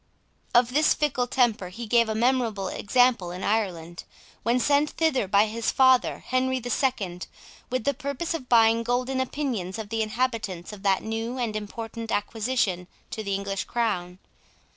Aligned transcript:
Of 0.55 0.73
this 0.73 0.95
fickle 0.95 1.27
temper 1.27 1.69
he 1.69 1.85
gave 1.85 2.09
a 2.09 2.15
memorable 2.15 2.69
example 2.69 3.29
in 3.29 3.43
Ireland, 3.43 4.03
when 4.41 4.59
sent 4.59 4.89
thither 4.89 5.27
by 5.27 5.45
his 5.45 5.69
father, 5.71 6.23
Henry 6.25 6.57
the 6.57 6.71
Second, 6.71 7.27
with 7.69 7.83
the 7.83 7.93
purpose 7.93 8.33
of 8.33 8.49
buying 8.49 8.81
golden 8.81 9.19
opinions 9.21 9.77
of 9.77 9.89
the 9.89 10.01
inhabitants 10.01 10.73
of 10.73 10.81
that 10.81 11.03
new 11.03 11.37
and 11.37 11.55
important 11.55 12.11
acquisition 12.11 12.87
to 13.11 13.23
the 13.23 13.35
English 13.35 13.65
crown. 13.65 14.17